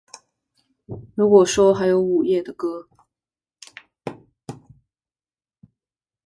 [1.13, 2.89] 如果说还有午夜的歌